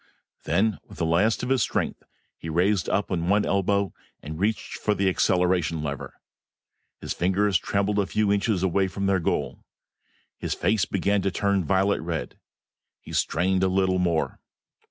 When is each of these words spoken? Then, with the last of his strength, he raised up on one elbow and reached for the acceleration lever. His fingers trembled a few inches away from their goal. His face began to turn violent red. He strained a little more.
Then, 0.45 0.79
with 0.85 0.97
the 0.97 1.05
last 1.05 1.43
of 1.43 1.49
his 1.49 1.61
strength, 1.61 2.01
he 2.35 2.49
raised 2.49 2.89
up 2.89 3.11
on 3.11 3.29
one 3.29 3.45
elbow 3.45 3.93
and 4.23 4.39
reached 4.39 4.79
for 4.79 4.95
the 4.95 5.07
acceleration 5.07 5.83
lever. 5.83 6.15
His 7.01 7.13
fingers 7.13 7.59
trembled 7.59 7.99
a 7.99 8.07
few 8.07 8.33
inches 8.33 8.63
away 8.63 8.87
from 8.87 9.05
their 9.05 9.19
goal. 9.19 9.63
His 10.39 10.55
face 10.55 10.85
began 10.85 11.21
to 11.21 11.29
turn 11.29 11.63
violent 11.63 12.01
red. 12.01 12.39
He 12.99 13.13
strained 13.13 13.61
a 13.61 13.67
little 13.67 13.99
more. 13.99 14.39